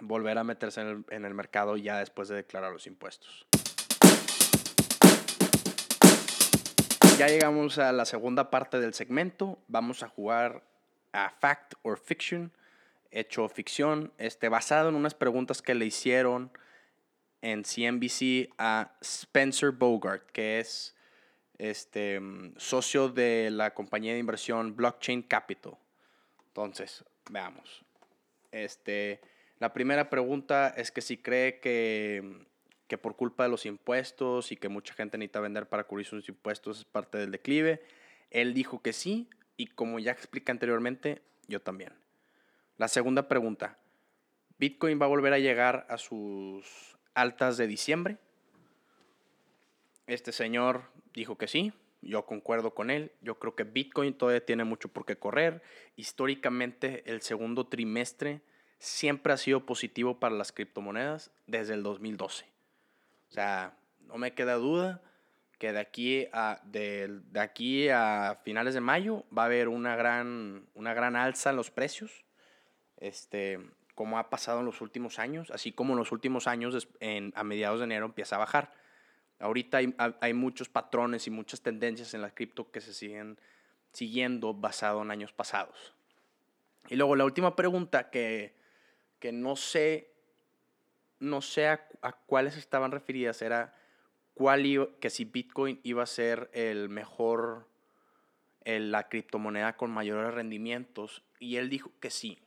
volver 0.00 0.38
a 0.38 0.44
meterse 0.44 0.80
en 0.80 0.86
el, 0.88 1.04
en 1.10 1.24
el 1.24 1.34
mercado 1.34 1.76
ya 1.76 1.98
después 1.98 2.28
de 2.28 2.36
declarar 2.36 2.72
los 2.72 2.86
impuestos. 2.86 3.46
Ya 7.18 7.28
llegamos 7.28 7.78
a 7.78 7.92
la 7.92 8.04
segunda 8.04 8.50
parte 8.50 8.80
del 8.80 8.92
segmento. 8.92 9.58
Vamos 9.68 10.02
a 10.02 10.08
jugar 10.08 10.64
a 11.12 11.30
Fact 11.30 11.74
or 11.82 11.96
Fiction 11.96 12.52
hecho 13.14 13.48
ficción, 13.48 14.12
este, 14.18 14.48
basado 14.48 14.88
en 14.88 14.96
unas 14.96 15.14
preguntas 15.14 15.62
que 15.62 15.74
le 15.74 15.86
hicieron 15.86 16.50
en 17.40 17.62
CNBC 17.62 18.52
a 18.58 18.96
Spencer 19.00 19.70
Bogart, 19.70 20.28
que 20.32 20.58
es 20.58 20.93
este, 21.58 22.20
socio 22.56 23.08
de 23.08 23.50
la 23.50 23.74
compañía 23.74 24.12
de 24.12 24.18
inversión 24.18 24.76
Blockchain 24.76 25.22
Capital. 25.22 25.76
Entonces, 26.48 27.04
veamos. 27.30 27.84
Este, 28.52 29.20
la 29.58 29.72
primera 29.72 30.10
pregunta 30.10 30.72
es 30.76 30.90
que 30.90 31.00
si 31.00 31.16
cree 31.16 31.58
que, 31.60 32.46
que 32.86 32.98
por 32.98 33.16
culpa 33.16 33.44
de 33.44 33.50
los 33.50 33.66
impuestos 33.66 34.52
y 34.52 34.56
que 34.56 34.68
mucha 34.68 34.94
gente 34.94 35.18
necesita 35.18 35.40
vender 35.40 35.68
para 35.68 35.84
cubrir 35.84 36.06
sus 36.06 36.28
impuestos 36.28 36.78
es 36.78 36.84
parte 36.84 37.18
del 37.18 37.30
declive. 37.30 37.82
Él 38.30 38.54
dijo 38.54 38.82
que 38.82 38.92
sí 38.92 39.28
y 39.56 39.66
como 39.66 39.98
ya 39.98 40.12
expliqué 40.12 40.52
anteriormente, 40.52 41.22
yo 41.46 41.60
también. 41.60 41.92
La 42.76 42.88
segunda 42.88 43.28
pregunta, 43.28 43.78
¿Bitcoin 44.58 45.00
va 45.00 45.06
a 45.06 45.08
volver 45.08 45.32
a 45.32 45.38
llegar 45.38 45.86
a 45.88 45.98
sus 45.98 46.96
altas 47.14 47.56
de 47.56 47.66
diciembre? 47.66 48.18
Este 50.06 50.32
señor 50.32 50.84
dijo 51.12 51.38
que 51.38 51.48
sí, 51.48 51.72
yo 52.02 52.26
concuerdo 52.26 52.74
con 52.74 52.90
él, 52.90 53.12
yo 53.22 53.38
creo 53.38 53.54
que 53.54 53.64
Bitcoin 53.64 54.14
todavía 54.14 54.44
tiene 54.44 54.64
mucho 54.64 54.88
por 54.88 55.06
qué 55.06 55.16
correr. 55.16 55.62
Históricamente 55.96 57.02
el 57.10 57.22
segundo 57.22 57.66
trimestre 57.66 58.42
siempre 58.78 59.32
ha 59.32 59.36
sido 59.36 59.64
positivo 59.64 60.20
para 60.20 60.34
las 60.34 60.52
criptomonedas 60.52 61.30
desde 61.46 61.74
el 61.74 61.82
2012. 61.82 62.44
O 63.30 63.32
sea, 63.32 63.76
no 64.00 64.18
me 64.18 64.34
queda 64.34 64.54
duda 64.54 65.02
que 65.58 65.72
de 65.72 65.80
aquí 65.80 66.28
a, 66.32 66.60
de, 66.64 67.20
de 67.30 67.40
aquí 67.40 67.88
a 67.88 68.40
finales 68.44 68.74
de 68.74 68.80
mayo 68.80 69.24
va 69.36 69.42
a 69.42 69.46
haber 69.46 69.68
una 69.68 69.96
gran, 69.96 70.66
una 70.74 70.92
gran 70.92 71.16
alza 71.16 71.50
en 71.50 71.56
los 71.56 71.70
precios 71.70 72.24
este, 72.98 73.60
como 73.94 74.18
ha 74.18 74.30
pasado 74.30 74.60
en 74.60 74.66
los 74.66 74.80
últimos 74.80 75.18
años, 75.18 75.50
así 75.50 75.72
como 75.72 75.92
en 75.92 75.98
los 75.98 76.12
últimos 76.12 76.46
años 76.46 76.88
en, 77.00 77.32
a 77.36 77.44
mediados 77.44 77.80
de 77.80 77.84
enero 77.84 78.06
empieza 78.06 78.36
a 78.36 78.40
bajar. 78.40 78.72
Ahorita 79.40 79.78
hay, 80.20 80.32
muchos 80.32 80.68
patrones 80.68 81.26
y 81.26 81.30
muchas 81.30 81.60
tendencias 81.60 82.14
en 82.14 82.22
la 82.22 82.30
cripto 82.30 82.70
que 82.70 82.80
se 82.80 82.94
siguen 82.94 83.38
siguiendo 83.92 84.54
basado 84.54 85.02
en 85.02 85.10
años 85.10 85.32
pasados. 85.32 85.94
Y 86.88 86.96
luego 86.96 87.16
la 87.16 87.24
última 87.24 87.56
pregunta 87.56 88.10
que, 88.10 88.54
que 89.18 89.32
no 89.32 89.56
sé, 89.56 90.12
no 91.18 91.40
sé 91.40 91.68
a, 91.68 91.88
cuáles 92.26 92.56
estaban 92.56 92.92
referidas 92.92 93.42
era 93.42 93.74
cuál 94.34 94.94
que 95.00 95.10
si 95.10 95.24
Bitcoin 95.24 95.80
iba 95.82 96.02
a 96.02 96.06
ser 96.06 96.50
el 96.52 96.88
mejor, 96.88 97.68
la 98.64 99.08
criptomoneda 99.08 99.76
con 99.76 99.90
mayores 99.90 100.34
rendimientos. 100.34 101.22
Y 101.38 101.56
él 101.56 101.68
dijo 101.68 101.92
que 102.00 102.10
sí, 102.10 102.38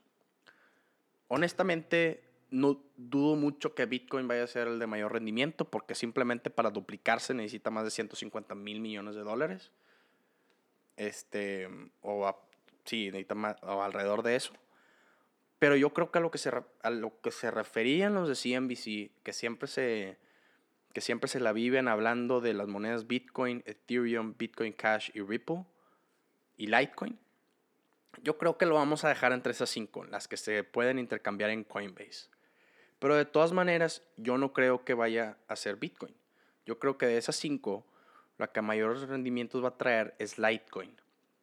honestamente, 1.28 2.27
no 2.50 2.82
dudo 2.96 3.36
mucho 3.36 3.76
que 3.76 3.86
Bitcoin 3.86 4.28
vaya 4.28 4.44
a 4.44 4.48
ser 4.48 4.68
el 4.68 4.80
de 4.80 4.88
mayor 4.88 5.14
rendimiento 5.14 5.66
porque 5.66 5.96
simplemente 5.96 6.50
para 6.50 6.70
duplicarse 6.70 7.34
necesita 7.34 7.70
más 7.72 7.84
de 7.84 7.92
150 7.92 8.56
mil 8.56 8.80
millones 8.80 9.16
de 9.16 9.22
dólares. 9.22 9.72
Este, 10.96 11.70
o 12.02 12.36
sí, 12.86 13.06
necesita 13.08 13.36
más, 13.36 13.58
alrededor 13.62 14.24
de 14.24 14.36
eso. 14.36 14.54
Pero 15.60 15.76
yo 15.76 15.92
creo 15.92 16.12
que 16.12 16.20
a 16.20 16.22
lo 16.22 16.32
que 16.32 16.38
se, 16.38 16.52
a 16.82 16.90
lo 16.90 17.20
que 17.22 17.32
se 17.32 17.52
referían 17.52 18.14
los 18.14 18.28
de 18.30 18.36
CNBC, 18.36 19.24
que 19.24 19.34
siempre 19.34 19.68
se, 19.68 20.18
que 20.94 21.02
siempre 21.02 21.28
se 21.28 21.40
la 21.40 21.52
viven 21.52 21.88
hablando 21.88 22.42
de 22.42 22.54
las 22.54 22.68
monedas 22.68 23.08
Bitcoin, 23.08 23.64
Ethereum, 23.66 24.36
Bitcoin 24.38 24.74
Cash 24.74 25.10
y 25.14 25.22
Ripple 25.22 25.66
y 26.58 26.68
Litecoin. 26.68 27.20
Yo 28.24 28.38
creo 28.38 28.58
que 28.58 28.66
lo 28.66 28.76
vamos 28.76 29.04
a 29.04 29.10
dejar 29.10 29.32
entre 29.32 29.52
esas 29.52 29.70
cinco, 29.70 30.06
las 30.06 30.28
que 30.28 30.38
se 30.38 30.64
pueden 30.64 30.98
intercambiar 30.98 31.50
en 31.50 31.64
Coinbase. 31.64 32.30
Pero 33.00 33.16
de 33.16 33.26
todas 33.26 33.52
maneras, 33.52 34.04
yo 34.16 34.38
no 34.38 34.54
creo 34.54 34.84
que 34.84 34.94
vaya 34.94 35.38
a 35.48 35.56
ser 35.56 35.76
Bitcoin. 35.76 36.16
Yo 36.66 36.80
creo 36.80 36.98
que 36.98 37.06
de 37.06 37.18
esas 37.18 37.36
cinco, 37.36 37.86
la 38.38 38.52
que 38.52 38.62
mayores 38.62 39.08
rendimientos 39.08 39.64
va 39.64 39.70
a 39.70 39.78
traer 39.78 40.16
es 40.20 40.38
Litecoin. 40.38 40.96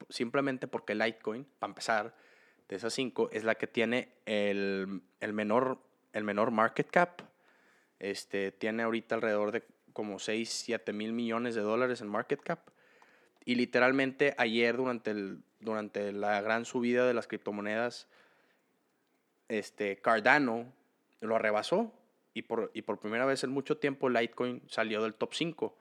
Simplemente 0.08 0.66
porque 0.66 0.94
Litecoin, 0.94 1.46
para 1.58 1.70
empezar, 1.70 2.14
de 2.68 2.76
esas 2.76 2.92
cinco, 2.92 3.28
es 3.32 3.44
la 3.44 3.54
que 3.54 3.66
tiene 3.66 4.08
el, 4.26 5.02
menor, 5.32 5.78
el 6.12 6.24
menor 6.24 6.50
market 6.50 6.90
cap. 6.90 7.22
Este, 8.00 8.52
tiene 8.52 8.82
ahorita 8.82 9.14
alrededor 9.14 9.52
de 9.52 9.62
como 9.92 10.18
6, 10.18 10.50
7 10.50 10.92
mil 10.92 11.12
millones 11.12 11.54
de 11.54 11.60
dólares 11.60 12.00
en 12.00 12.08
market 12.08 12.40
cap. 12.40 12.58
Y 13.44 13.54
literalmente 13.54 14.34
ayer 14.38 14.76
durante, 14.76 15.12
el, 15.12 15.42
durante 15.60 16.12
la 16.12 16.40
gran 16.40 16.64
subida 16.64 17.06
de 17.06 17.14
las 17.14 17.28
criptomonedas, 17.28 18.08
este, 19.48 19.96
Cardano 19.98 20.72
lo 21.26 21.38
rebasó 21.38 21.92
y 22.34 22.42
por, 22.42 22.70
y 22.74 22.82
por 22.82 22.98
primera 22.98 23.24
vez 23.24 23.44
en 23.44 23.50
mucho 23.50 23.76
tiempo 23.76 24.08
Litecoin 24.08 24.62
salió 24.68 25.02
del 25.02 25.14
top 25.14 25.34
5. 25.34 25.78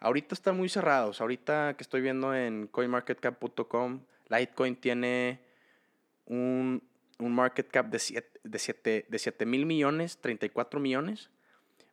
Ahorita 0.00 0.34
están 0.34 0.56
muy 0.56 0.68
cerrados. 0.68 1.20
Ahorita 1.20 1.74
que 1.76 1.82
estoy 1.82 2.00
viendo 2.00 2.34
en 2.34 2.68
coinmarketcap.com, 2.68 4.00
Litecoin 4.28 4.76
tiene 4.76 5.40
un, 6.26 6.82
market 7.18 7.68
cap 7.68 7.86
de 7.86 7.98
7 7.98 8.40
de 8.44 8.58
siete, 8.58 9.06
de 9.10 9.46
mil 9.46 9.66
millones, 9.66 10.18
34 10.18 10.80
millones. 10.80 11.30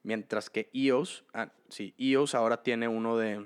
Mientras 0.03 0.51
que 0.51 0.69
EOS, 0.71 1.25
ah, 1.33 1.51
sí, 1.69 1.95
EOS 1.97 2.35
ahora 2.35 2.61
tiene 2.61 2.87
uno 2.87 3.17
de 3.17 3.43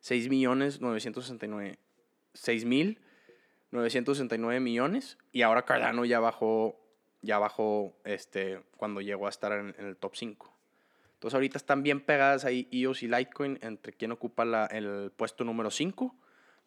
6 0.00 0.28
millones 0.28 0.82
969, 0.82 1.78
6 2.34 2.64
mil 2.66 3.00
969 3.70 4.60
millones. 4.60 5.16
Y 5.32 5.42
ahora 5.42 5.64
Cardano 5.64 6.04
ya 6.04 6.20
bajó 6.20 6.78
ya 7.24 7.38
bajó 7.38 7.94
este, 8.04 8.60
cuando 8.76 9.00
llegó 9.00 9.26
a 9.26 9.30
estar 9.30 9.52
en, 9.52 9.74
el 9.78 9.96
top 9.96 10.14
5. 10.14 10.52
Entonces 11.14 11.34
ahorita 11.34 11.58
están 11.58 11.82
bien 11.82 12.00
pegadas 12.00 12.44
ahí 12.44 12.68
EOS 12.70 13.02
y 13.02 13.08
Litecoin 13.08 13.58
entre 13.62 13.92
quien 13.92 14.12
ocupa 14.12 14.44
la, 14.44 14.66
el 14.66 15.10
puesto 15.16 15.42
número 15.44 15.70
5. 15.70 16.14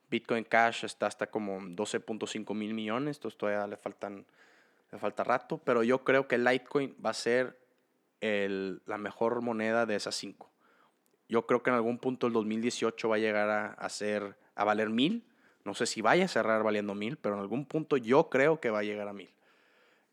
Bitcoin 0.10 0.44
Cash 0.44 0.86
está 0.86 1.06
hasta 1.06 1.28
como 1.28 1.60
12.5 1.60 2.56
mil 2.56 2.74
millones, 2.74 3.18
entonces 3.18 3.38
todavía 3.38 3.68
le, 3.68 3.78
faltan, 3.78 4.26
le 4.92 4.98
falta 4.98 5.24
rato, 5.24 5.60
pero 5.60 5.84
yo 5.84 6.04
creo 6.04 6.28
que 6.28 6.38
Litecoin 6.38 6.96
va 7.06 7.12
a 7.12 7.14
ser 7.14 7.60
el, 8.22 8.82
la 8.86 8.98
mejor 8.98 9.42
moneda 9.42 9.86
de 9.86 9.96
esas 9.96 10.16
5. 10.16 10.50
Yo 11.30 11.46
creo 11.46 11.62
que 11.62 11.70
en 11.70 11.76
algún 11.76 12.00
punto 12.00 12.26
el 12.26 12.34
2018 12.34 13.10
va 13.10 13.18
a 13.18 13.20
llegar 13.20 13.50
a, 13.50 13.74
a, 13.74 13.90
ser, 13.90 14.38
a 14.56 14.64
valer 14.64 14.90
mil. 14.90 15.26
No 15.66 15.74
sé 15.74 15.86
si 15.86 16.02
vaya 16.02 16.26
a 16.26 16.30
cerrar 16.30 16.64
valiendo 16.64 16.96
mil, 16.96 17.18
pero 17.18 17.36
en 17.36 17.42
algún 17.42 17.66
punto 17.66 17.98
yo 17.98 18.30
creo 18.30 18.62
que 18.62 18.70
va 18.70 18.80
a 18.80 18.84
llegar 18.84 19.10
a 19.10 19.14
mil. 19.14 19.30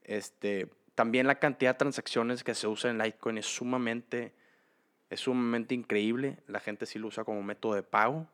Este, 0.04 0.68
también 0.94 1.26
la 1.26 1.38
cantidad 1.38 1.72
de 1.72 1.78
transacciones 1.78 2.44
que 2.44 2.54
se 2.54 2.66
usa 2.66 2.90
en 2.90 2.98
Litecoin 2.98 3.38
es 3.38 3.46
sumamente, 3.46 4.32
es 5.10 5.20
sumamente 5.20 5.74
increíble. 5.74 6.38
La 6.46 6.60
gente 6.60 6.86
sí 6.86 6.98
lo 6.98 7.08
usa 7.08 7.24
como 7.24 7.42
método 7.42 7.74
de 7.74 7.82
pago. 7.82 8.28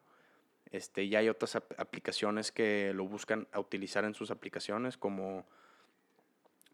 Este, 0.70 1.08
ya 1.08 1.18
hay 1.20 1.28
otras 1.28 1.56
aplicaciones 1.56 2.52
que 2.52 2.92
lo 2.94 3.06
buscan 3.06 3.48
a 3.52 3.60
utilizar 3.60 4.04
en 4.04 4.14
sus 4.14 4.30
aplicaciones, 4.30 4.96
como 4.96 5.44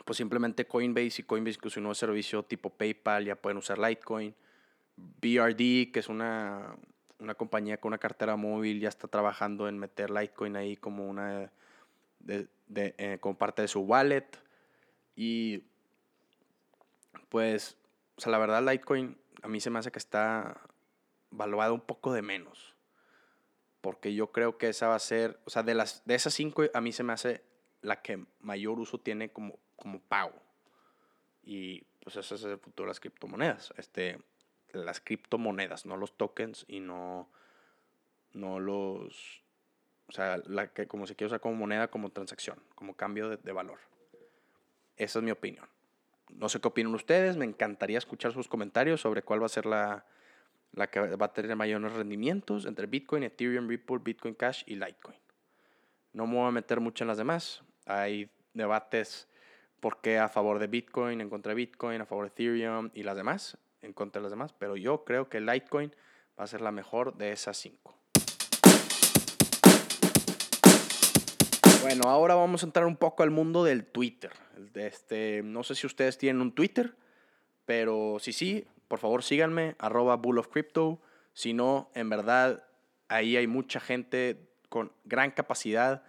pues 0.05 0.19
simplemente 0.19 0.67
Coinbase 0.67 1.23
y 1.23 1.25
Coinbase 1.25 1.59
que 1.59 1.69
es 1.69 1.77
un 1.79 1.85
nuevo 1.85 1.95
servicio 1.95 2.43
tipo 2.43 2.69
PayPal, 2.69 3.25
ya 3.25 3.37
pueden 3.37 3.57
usar 3.57 3.79
Litecoin. 3.79 4.35
BRD, 4.97 5.93
que 5.93 6.01
es 6.01 6.09
una, 6.09 6.77
una 7.19 7.35
compañía 7.35 7.79
con 7.79 7.91
una 7.91 7.99
cartera 7.99 8.37
móvil, 8.37 8.81
ya 8.81 8.89
está 8.89 9.09
trabajando 9.09 9.69
en 9.69 9.79
meter 9.79 10.11
Litecoin 10.11 10.57
ahí 10.57 10.77
como 10.77 11.09
una 11.09 11.51
de, 12.21 12.49
eh, 12.75 13.19
como 13.21 13.37
parte 13.37 13.63
de 13.63 13.69
su 13.69 13.81
wallet. 13.81 14.27
Y 15.17 15.65
pues, 17.31 17.77
o 18.17 18.21
sea, 18.21 18.31
la 18.31 18.39
verdad 18.39 18.63
Litecoin 18.63 19.19
a 19.43 19.49
mí 19.49 19.61
se 19.61 19.71
me 19.71 19.79
hace 19.79 19.91
que 19.91 19.99
está 19.99 20.61
valuado 21.31 21.75
un 21.75 21.81
poco 21.81 22.13
de 22.13 22.23
menos. 22.23 22.75
Porque 23.81 24.15
yo 24.15 24.33
creo 24.33 24.59
que 24.59 24.69
esa 24.69 24.89
va 24.89 24.97
a 24.97 25.01
ser, 25.01 25.41
o 25.45 25.51
sea, 25.51 25.63
de, 25.63 25.75
las, 25.75 26.05
de 26.05 26.15
esas 26.15 26.35
cinco 26.35 26.65
a 26.73 26.81
mí 26.81 26.93
se 26.93 27.03
me 27.03 27.13
hace 27.13 27.43
la 27.83 28.03
que 28.03 28.25
mayor 28.41 28.79
uso 28.79 28.99
tiene 28.99 29.31
como, 29.31 29.59
como 29.77 30.01
pago. 30.01 30.35
Y 31.43 31.83
pues 32.03 32.17
ese 32.17 32.35
es 32.35 32.45
el 32.45 32.59
futuro 32.59 32.87
de 32.87 32.91
las 32.91 33.01
criptomonedas. 33.01 33.73
Este, 33.77 34.19
las 34.73 35.01
criptomonedas, 35.01 35.87
no 35.87 35.97
los 35.97 36.17
tokens 36.17 36.65
y 36.69 36.81
no, 36.81 37.31
no 38.33 38.59
los, 38.59 39.45
o 40.09 40.13
sea, 40.13 40.39
la 40.47 40.73
que 40.73 40.89
como 40.89 41.07
se 41.07 41.15
quiere 41.15 41.29
usar 41.29 41.41
como 41.41 41.55
moneda, 41.55 41.89
como 41.89 42.11
transacción, 42.11 42.61
como 42.75 42.95
cambio 42.95 43.37
de 43.37 43.53
valor. 43.53 43.79
Esa 44.97 45.19
es 45.19 45.25
mi 45.25 45.31
opinión. 45.31 45.67
No 46.31 46.49
sé 46.49 46.61
qué 46.61 46.69
opinan 46.69 46.95
ustedes, 46.95 47.37
me 47.37 47.45
encantaría 47.45 47.99
escuchar 47.99 48.33
sus 48.33 48.49
comentarios 48.49 49.01
sobre 49.01 49.23
cuál 49.23 49.43
va 49.43 49.47
a 49.47 49.51
ser 49.51 49.67
la, 49.67 50.05
la 50.73 50.89
que 50.89 51.01
va 51.01 51.27
a 51.27 51.33
tener 51.33 51.55
mayores 51.57 51.93
rendimientos 51.93 52.67
entre 52.67 52.87
Bitcoin, 52.87 53.23
Ethereum, 53.23 53.69
Ripple, 53.69 53.99
Bitcoin 53.99 54.35
Cash 54.35 54.63
y 54.67 54.75
Litecoin. 54.75 55.19
No 56.13 56.27
me 56.27 56.37
voy 56.37 56.49
a 56.49 56.51
meter 56.51 56.81
mucho 56.81 57.05
en 57.05 57.09
las 57.09 57.19
demás. 57.19 57.63
Hay 57.85 58.31
debates 58.55 59.29
por 59.81 60.01
qué 60.01 60.19
a 60.19 60.29
favor 60.29 60.59
de 60.59 60.67
Bitcoin, 60.67 61.21
en 61.21 61.31
contra 61.31 61.51
de 61.51 61.57
Bitcoin, 61.57 62.01
a 62.01 62.07
favor 62.07 62.25
de 62.25 62.29
Ethereum 62.29 62.91
y 62.95 63.03
las 63.03 63.17
demás, 63.17 63.59
en 63.83 63.93
contra 63.93 64.21
de 64.21 64.25
las 64.25 64.33
demás. 64.33 64.53
Pero 64.53 64.77
yo 64.77 65.05
creo 65.05 65.29
que 65.29 65.41
Litecoin 65.41 65.95
va 66.39 66.45
a 66.45 66.47
ser 66.47 66.61
la 66.61 66.73
mejor 66.73 67.17
de 67.17 67.33
esas 67.33 67.57
cinco. 67.57 67.97
Bueno, 71.87 72.09
ahora 72.09 72.35
vamos 72.35 72.65
a 72.65 72.67
entrar 72.67 72.85
un 72.85 72.97
poco 72.97 73.23
al 73.23 73.31
mundo 73.31 73.63
del 73.63 73.87
Twitter. 73.87 74.33
Este, 74.75 75.43
no 75.45 75.63
sé 75.63 75.77
si 75.77 75.87
ustedes 75.87 76.19
tienen 76.19 76.43
un 76.43 76.53
Twitter, 76.53 76.97
pero 77.65 78.17
si 78.19 78.33
sí, 78.33 78.67
por 78.89 78.99
favor 78.99 79.23
síganme, 79.23 79.77
arroba 79.79 80.17
Bull 80.17 80.39
of 80.39 80.49
Crypto. 80.49 81.01
Si 81.33 81.53
no, 81.53 81.93
en 81.95 82.09
verdad, 82.09 82.67
ahí 83.07 83.37
hay 83.37 83.47
mucha 83.47 83.79
gente 83.79 84.51
con 84.69 84.91
gran 85.05 85.31
capacidad 85.31 86.03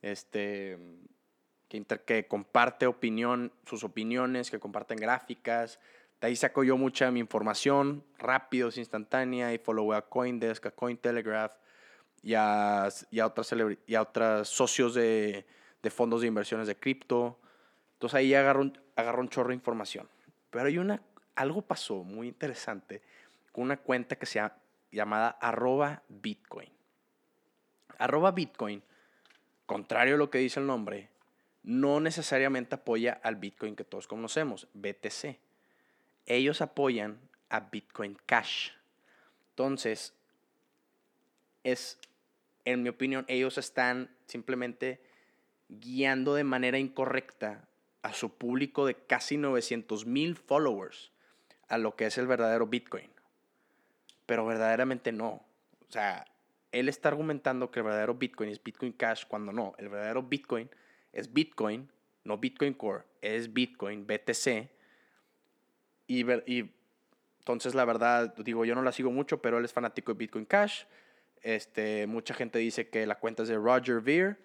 este, 0.00 0.78
que, 1.68 1.84
que 1.84 2.26
comparte 2.26 2.86
opinión, 2.86 3.52
sus 3.66 3.84
opiniones, 3.84 4.50
que 4.50 4.58
comparten 4.58 4.96
gráficas. 4.96 5.80
De 6.22 6.28
ahí 6.28 6.34
saco 6.34 6.64
yo 6.64 6.78
mucha 6.78 7.10
mi 7.10 7.20
información, 7.20 8.06
rápido, 8.16 8.70
instantánea, 8.74 9.52
y 9.52 9.58
follow 9.58 9.92
a 9.92 10.08
Coindesk, 10.08 10.64
a 10.64 10.70
Cointelegraph 10.70 11.52
y 12.22 12.34
a, 12.34 12.88
otras, 13.24 13.54
y 13.86 13.94
a 13.94 14.02
otros 14.02 14.48
socios 14.48 14.94
de, 14.94 15.46
de, 15.82 15.90
fondos 15.90 16.20
de 16.20 16.26
inversiones 16.26 16.66
de 16.66 16.76
cripto. 16.76 17.38
Entonces 17.94 18.14
ahí 18.16 18.34
agarró 18.34 18.62
un, 18.62 18.78
agarró 18.96 19.22
un 19.22 19.28
chorro 19.28 19.48
de 19.48 19.54
información. 19.54 20.08
Pero 20.50 20.66
hay 20.66 20.78
una, 20.78 21.02
algo 21.34 21.62
pasó 21.62 22.04
muy 22.04 22.28
interesante 22.28 23.02
con 23.52 23.64
una 23.64 23.78
cuenta 23.78 24.16
que 24.16 24.26
se 24.26 24.34
llama 24.34 24.56
llamada 24.90 25.30
arroba 25.40 26.02
Bitcoin. 26.08 26.70
Arroba 27.98 28.32
Bitcoin, 28.32 28.82
contrario 29.66 30.14
a 30.14 30.18
lo 30.18 30.30
que 30.30 30.38
dice 30.38 30.60
el 30.60 30.66
nombre, 30.66 31.10
no 31.62 32.00
necesariamente 32.00 32.76
apoya 32.76 33.20
al 33.22 33.36
Bitcoin 33.36 33.76
que 33.76 33.84
todos 33.84 34.08
conocemos, 34.08 34.68
BTC. 34.74 35.38
Ellos 36.26 36.60
apoyan 36.60 37.20
a 37.50 37.60
Bitcoin 37.60 38.16
Cash. 38.26 38.70
Entonces, 39.50 40.14
es 41.62 41.98
en 42.64 42.82
mi 42.82 42.88
opinión, 42.88 43.24
ellos 43.28 43.58
están 43.58 44.10
simplemente 44.26 45.00
guiando 45.68 46.34
de 46.34 46.44
manera 46.44 46.78
incorrecta 46.78 47.68
a 48.02 48.12
su 48.12 48.36
público 48.36 48.86
de 48.86 48.94
casi 48.94 49.36
900 49.36 50.06
mil 50.06 50.36
followers 50.36 51.12
a 51.68 51.78
lo 51.78 51.96
que 51.96 52.06
es 52.06 52.18
el 52.18 52.26
verdadero 52.26 52.66
Bitcoin. 52.66 53.10
Pero 54.26 54.46
verdaderamente 54.46 55.12
no. 55.12 55.44
O 55.88 55.92
sea, 55.92 56.26
él 56.72 56.88
está 56.88 57.08
argumentando 57.08 57.70
que 57.70 57.80
el 57.80 57.84
verdadero 57.84 58.14
Bitcoin 58.14 58.50
es 58.50 58.62
Bitcoin 58.62 58.92
Cash 58.92 59.24
cuando 59.26 59.52
no. 59.52 59.74
El 59.78 59.88
verdadero 59.88 60.22
Bitcoin 60.22 60.68
es 61.12 61.32
Bitcoin, 61.32 61.90
no 62.24 62.38
Bitcoin 62.38 62.74
Core, 62.74 63.04
es 63.20 63.52
Bitcoin, 63.52 64.06
BTC. 64.06 64.70
Y, 66.06 66.30
y 66.46 66.72
entonces 67.38 67.74
la 67.74 67.84
verdad, 67.84 68.34
digo, 68.36 68.64
yo 68.64 68.74
no 68.74 68.82
la 68.82 68.92
sigo 68.92 69.10
mucho, 69.10 69.40
pero 69.42 69.58
él 69.58 69.64
es 69.64 69.72
fanático 69.72 70.12
de 70.12 70.18
Bitcoin 70.18 70.44
Cash. 70.44 70.84
Este, 71.42 72.06
mucha 72.06 72.34
gente 72.34 72.58
dice 72.58 72.88
que 72.88 73.06
la 73.06 73.16
cuenta 73.16 73.42
es 73.42 73.48
de 73.48 73.56
Roger 73.56 74.00
Ver, 74.00 74.38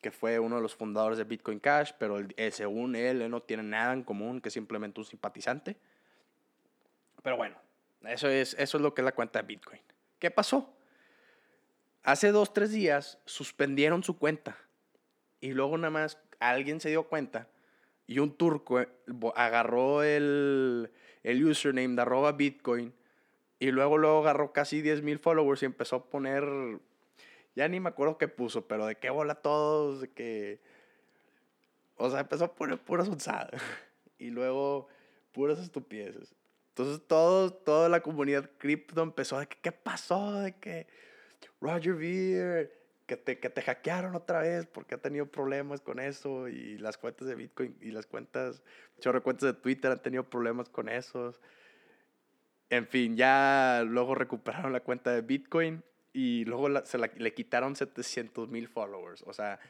que 0.00 0.10
fue 0.10 0.38
uno 0.38 0.56
de 0.56 0.62
los 0.62 0.74
fundadores 0.74 1.16
de 1.16 1.24
Bitcoin 1.24 1.60
Cash, 1.60 1.92
pero 1.98 2.18
eh, 2.36 2.50
según 2.50 2.96
él, 2.96 3.30
no 3.30 3.40
tiene 3.40 3.62
nada 3.62 3.92
en 3.92 4.02
común, 4.02 4.40
que 4.40 4.50
simplemente 4.50 5.00
un 5.00 5.06
simpatizante. 5.06 5.76
Pero 7.22 7.36
bueno, 7.36 7.56
eso 8.04 8.28
es, 8.28 8.54
eso 8.58 8.76
es 8.78 8.82
lo 8.82 8.94
que 8.94 9.00
es 9.00 9.04
la 9.04 9.12
cuenta 9.12 9.40
de 9.40 9.46
Bitcoin. 9.46 9.80
¿Qué 10.18 10.30
pasó? 10.30 10.76
Hace 12.02 12.32
dos, 12.32 12.52
tres 12.52 12.72
días 12.72 13.18
suspendieron 13.24 14.02
su 14.02 14.18
cuenta 14.18 14.56
y 15.40 15.52
luego 15.52 15.78
nada 15.78 15.90
más 15.90 16.18
alguien 16.40 16.80
se 16.80 16.90
dio 16.90 17.04
cuenta 17.04 17.48
y 18.08 18.18
un 18.18 18.36
turco 18.36 18.80
eh, 18.80 18.88
agarró 19.36 20.02
el, 20.02 20.90
el 21.22 21.44
username 21.44 21.94
de 21.94 22.02
arroba 22.02 22.32
Bitcoin 22.32 22.92
y 23.62 23.70
luego 23.70 23.96
luego 23.96 24.18
agarró 24.18 24.52
casi 24.52 24.82
10 24.82 25.02
mil 25.02 25.20
followers 25.20 25.62
y 25.62 25.66
empezó 25.66 25.94
a 25.94 26.04
poner, 26.10 26.42
ya 27.54 27.68
ni 27.68 27.78
me 27.78 27.90
acuerdo 27.90 28.18
qué 28.18 28.26
puso, 28.26 28.66
pero 28.66 28.86
de 28.86 28.96
qué 28.96 29.08
bola 29.08 29.36
todos, 29.36 30.00
de 30.00 30.10
que, 30.10 30.58
o 31.94 32.10
sea, 32.10 32.18
empezó 32.18 32.46
a 32.46 32.54
poner 32.56 32.80
puras 32.80 33.08
onzadas 33.08 33.62
y 34.18 34.30
luego 34.30 34.88
puras 35.30 35.60
estupideces. 35.60 36.34
Entonces 36.70 37.06
todos, 37.06 37.62
toda 37.62 37.88
la 37.88 38.00
comunidad 38.00 38.50
cripto 38.58 39.00
empezó 39.00 39.38
de 39.38 39.46
que, 39.46 39.56
¿qué 39.62 39.70
pasó? 39.70 40.40
De 40.40 40.56
que 40.56 40.88
Roger 41.60 41.94
Ver, 41.94 42.76
que 43.06 43.16
te, 43.16 43.38
que 43.38 43.48
te 43.48 43.62
hackearon 43.62 44.16
otra 44.16 44.40
vez 44.40 44.66
porque 44.66 44.96
ha 44.96 44.98
tenido 44.98 45.26
problemas 45.26 45.80
con 45.80 46.00
eso 46.00 46.48
y 46.48 46.78
las 46.78 46.98
cuentas 46.98 47.28
de 47.28 47.36
Bitcoin 47.36 47.76
y 47.80 47.92
las 47.92 48.06
cuentas, 48.06 48.60
chorro 48.98 49.22
cuentas 49.22 49.54
de 49.54 49.60
Twitter 49.60 49.92
han 49.92 50.02
tenido 50.02 50.24
problemas 50.24 50.68
con 50.68 50.88
esos. 50.88 51.40
En 52.72 52.86
fin, 52.86 53.18
ya 53.18 53.82
luego 53.86 54.14
recuperaron 54.14 54.72
la 54.72 54.80
cuenta 54.80 55.10
de 55.12 55.20
Bitcoin 55.20 55.84
y 56.14 56.46
luego 56.46 56.82
se 56.86 56.96
la- 56.96 57.10
le 57.18 57.34
quitaron 57.34 57.76
700 57.76 58.48
mil 58.48 58.66
followers. 58.66 59.22
O 59.26 59.34
sea, 59.34 59.60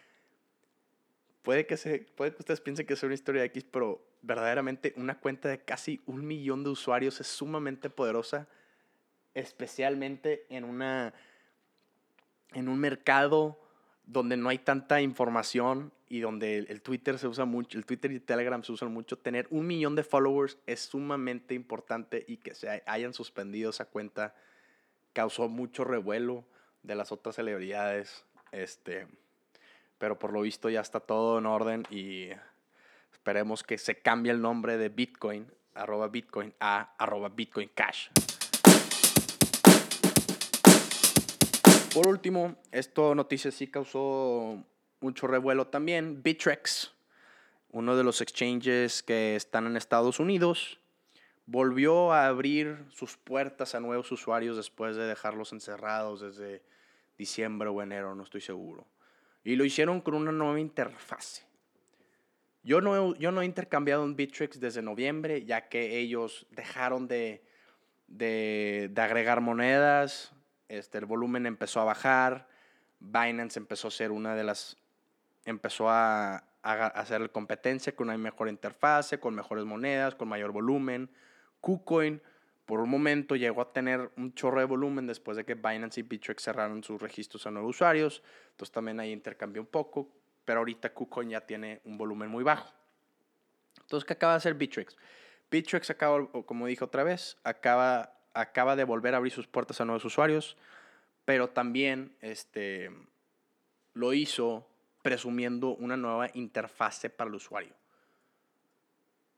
puede 1.42 1.66
que, 1.66 1.76
se, 1.76 2.06
puede 2.14 2.30
que 2.30 2.38
ustedes 2.38 2.60
piensen 2.60 2.86
que 2.86 2.94
es 2.94 3.02
una 3.02 3.14
historia 3.14 3.42
X, 3.42 3.64
pero 3.64 4.06
verdaderamente 4.22 4.94
una 4.96 5.18
cuenta 5.18 5.48
de 5.48 5.58
casi 5.58 6.00
un 6.06 6.24
millón 6.24 6.62
de 6.62 6.70
usuarios 6.70 7.20
es 7.20 7.26
sumamente 7.26 7.90
poderosa, 7.90 8.46
especialmente 9.34 10.46
en 10.48 10.62
una 10.62 11.12
en 12.54 12.68
un 12.68 12.78
mercado 12.78 13.58
donde 14.06 14.36
no 14.36 14.48
hay 14.48 14.58
tanta 14.58 15.00
información 15.00 15.90
y 16.12 16.20
donde 16.20 16.58
el, 16.58 16.82
Twitter 16.82 17.18
se 17.18 17.26
usa 17.26 17.46
mucho, 17.46 17.78
el 17.78 17.86
Twitter 17.86 18.12
y 18.12 18.20
Telegram 18.20 18.62
se 18.62 18.70
usan 18.70 18.92
mucho, 18.92 19.16
tener 19.16 19.46
un 19.48 19.66
millón 19.66 19.96
de 19.96 20.04
followers 20.04 20.58
es 20.66 20.80
sumamente 20.80 21.54
importante 21.54 22.22
y 22.28 22.36
que 22.36 22.54
se 22.54 22.68
hay- 22.68 22.82
hayan 22.84 23.14
suspendido 23.14 23.70
esa 23.70 23.86
cuenta 23.86 24.34
causó 25.14 25.48
mucho 25.48 25.84
revuelo 25.84 26.44
de 26.82 26.96
las 26.96 27.12
otras 27.12 27.36
celebridades, 27.36 28.26
este, 28.50 29.06
pero 29.96 30.18
por 30.18 30.34
lo 30.34 30.42
visto 30.42 30.68
ya 30.68 30.82
está 30.82 31.00
todo 31.00 31.38
en 31.38 31.46
orden 31.46 31.84
y 31.88 32.28
esperemos 33.10 33.62
que 33.62 33.78
se 33.78 33.98
cambie 34.00 34.32
el 34.32 34.42
nombre 34.42 34.76
de 34.76 34.90
Bitcoin, 34.90 35.50
arroba 35.72 36.08
Bitcoin 36.08 36.52
a 36.60 36.94
Bitcoin 37.34 37.70
Cash. 37.74 38.08
Por 41.94 42.06
último, 42.06 42.56
esto 42.70 43.14
noticia 43.14 43.50
sí 43.50 43.68
causó 43.68 44.62
mucho 45.02 45.26
revuelo 45.26 45.66
también. 45.66 46.22
Bitrex, 46.22 46.92
uno 47.70 47.96
de 47.96 48.04
los 48.04 48.20
exchanges 48.20 49.02
que 49.02 49.36
están 49.36 49.66
en 49.66 49.76
Estados 49.76 50.20
Unidos, 50.20 50.78
volvió 51.46 52.12
a 52.12 52.26
abrir 52.28 52.84
sus 52.90 53.16
puertas 53.16 53.74
a 53.74 53.80
nuevos 53.80 54.10
usuarios 54.12 54.56
después 54.56 54.96
de 54.96 55.06
dejarlos 55.06 55.52
encerrados 55.52 56.20
desde 56.20 56.62
diciembre 57.18 57.68
o 57.68 57.82
enero, 57.82 58.14
no 58.14 58.22
estoy 58.22 58.40
seguro. 58.40 58.86
Y 59.44 59.56
lo 59.56 59.64
hicieron 59.64 60.00
con 60.00 60.14
una 60.14 60.32
nueva 60.32 60.60
interfase. 60.60 61.44
Yo 62.62 62.80
no, 62.80 63.14
he- 63.14 63.18
yo 63.18 63.32
no 63.32 63.42
he 63.42 63.44
intercambiado 63.44 64.04
en 64.04 64.14
Bittrex 64.14 64.60
desde 64.60 64.82
noviembre, 64.82 65.44
ya 65.44 65.68
que 65.68 65.98
ellos 65.98 66.46
dejaron 66.50 67.08
de, 67.08 67.44
de, 68.06 68.88
de 68.92 69.02
agregar 69.02 69.40
monedas, 69.40 70.32
este, 70.68 70.98
el 70.98 71.06
volumen 71.06 71.46
empezó 71.46 71.80
a 71.80 71.84
bajar, 71.84 72.48
Binance 73.00 73.58
empezó 73.58 73.88
a 73.88 73.90
ser 73.90 74.12
una 74.12 74.36
de 74.36 74.44
las, 74.44 74.76
empezó 75.44 75.88
a, 75.90 76.44
hacer 76.62 77.30
competencia 77.32 77.96
con 77.96 78.08
una 78.08 78.16
mejor 78.16 78.48
interfase, 78.48 79.18
con 79.18 79.34
mejores 79.34 79.64
monedas, 79.64 80.14
con 80.14 80.28
mayor 80.28 80.52
volumen. 80.52 81.10
KuCoin 81.60 82.22
por 82.66 82.78
un 82.80 82.88
momento 82.88 83.34
llegó 83.34 83.60
a 83.62 83.72
tener 83.72 84.12
un 84.16 84.32
chorro 84.34 84.60
de 84.60 84.66
volumen 84.66 85.06
después 85.08 85.36
de 85.36 85.44
que 85.44 85.54
Binance 85.54 85.98
y 85.98 86.04
Bittrex 86.04 86.44
cerraron 86.44 86.84
sus 86.84 87.02
registros 87.02 87.46
a 87.46 87.50
nuevos 87.50 87.76
usuarios. 87.76 88.22
Entonces 88.52 88.72
también 88.72 89.00
ahí 89.00 89.10
intercambió 89.10 89.60
un 89.60 89.66
poco, 89.66 90.08
pero 90.44 90.60
ahorita 90.60 90.94
KuCoin 90.94 91.30
ya 91.30 91.40
tiene 91.40 91.80
un 91.84 91.98
volumen 91.98 92.30
muy 92.30 92.44
bajo. 92.44 92.72
Entonces, 93.80 94.06
¿qué 94.06 94.12
acaba 94.12 94.34
de 94.34 94.36
hacer 94.38 94.54
Bittrex? 94.54 94.96
Bittrex 95.50 95.90
acaba, 95.90 96.26
como 96.46 96.66
dije 96.66 96.84
otra 96.84 97.02
vez, 97.02 97.36
acaba, 97.44 98.14
acaba 98.32 98.76
de 98.76 98.84
volver 98.84 99.14
a 99.14 99.18
abrir 99.18 99.32
sus 99.32 99.46
puertas 99.46 99.80
a 99.80 99.84
nuevos 99.84 100.04
usuarios, 100.04 100.56
pero 101.24 101.50
también 101.50 102.16
este, 102.20 102.90
lo 103.92 104.14
hizo 104.14 104.66
presumiendo 105.02 105.74
una 105.74 105.96
nueva 105.96 106.28
interfase 106.34 107.10
para 107.10 107.28
el 107.28 107.34
usuario. 107.34 107.74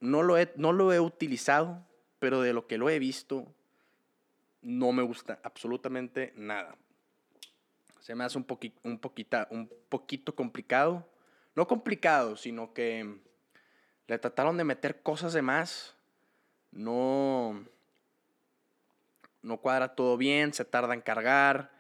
No 0.00 0.22
lo, 0.22 0.38
he, 0.38 0.52
no 0.56 0.72
lo 0.72 0.92
he 0.92 1.00
utilizado, 1.00 1.82
pero 2.18 2.42
de 2.42 2.52
lo 2.52 2.66
que 2.66 2.78
lo 2.78 2.90
he 2.90 2.98
visto, 2.98 3.46
no 4.60 4.92
me 4.92 5.02
gusta 5.02 5.40
absolutamente 5.42 6.32
nada. 6.36 6.76
Se 8.00 8.14
me 8.14 8.24
hace 8.24 8.36
un, 8.36 8.44
poqui, 8.44 8.74
un, 8.82 8.98
poquita, 8.98 9.48
un 9.50 9.70
poquito 9.88 10.34
complicado. 10.34 11.08
No 11.54 11.66
complicado, 11.66 12.36
sino 12.36 12.74
que 12.74 13.18
le 14.06 14.18
trataron 14.18 14.58
de 14.58 14.64
meter 14.64 15.02
cosas 15.02 15.32
de 15.32 15.40
más. 15.40 15.94
No, 16.70 17.64
no 19.40 19.58
cuadra 19.58 19.94
todo 19.94 20.16
bien, 20.16 20.52
se 20.52 20.64
tarda 20.64 20.92
en 20.92 21.00
cargar. 21.00 21.73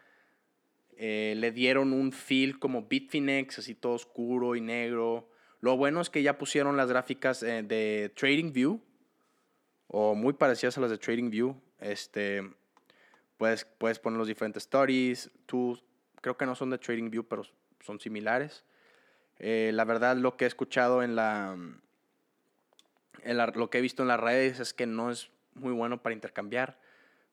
Eh, 0.96 1.34
le 1.36 1.50
dieron 1.50 1.92
un 1.92 2.12
feel 2.12 2.58
como 2.58 2.82
Bitfinex, 2.82 3.58
así 3.58 3.74
todo 3.74 3.94
oscuro 3.94 4.54
y 4.56 4.60
negro. 4.60 5.28
Lo 5.60 5.76
bueno 5.76 6.00
es 6.00 6.10
que 6.10 6.22
ya 6.22 6.38
pusieron 6.38 6.76
las 6.76 6.88
gráficas 6.88 7.42
eh, 7.42 7.62
de 7.62 8.12
TradingView, 8.14 8.80
o 9.88 10.14
muy 10.14 10.34
parecidas 10.34 10.78
a 10.78 10.80
las 10.80 10.90
de 10.90 10.98
TradingView. 10.98 11.56
Este, 11.80 12.42
puedes, 13.36 13.64
puedes 13.64 13.98
poner 13.98 14.18
los 14.18 14.28
diferentes 14.28 14.64
stories. 14.64 15.30
Tú, 15.46 15.80
creo 16.20 16.36
que 16.36 16.46
no 16.46 16.54
son 16.54 16.70
de 16.70 16.78
TradingView, 16.78 17.24
pero 17.24 17.42
son 17.80 17.98
similares. 17.98 18.64
Eh, 19.38 19.70
la 19.74 19.84
verdad, 19.84 20.16
lo 20.16 20.36
que 20.36 20.44
he 20.44 20.48
escuchado 20.48 21.02
en 21.02 21.16
la, 21.16 21.56
en 23.22 23.36
la, 23.36 23.46
lo 23.46 23.70
que 23.70 23.78
he 23.78 23.80
visto 23.80 24.02
en 24.02 24.08
las 24.08 24.20
redes 24.20 24.60
es 24.60 24.74
que 24.74 24.86
no 24.86 25.10
es 25.10 25.30
muy 25.54 25.72
bueno 25.72 26.02
para 26.02 26.14
intercambiar. 26.14 26.78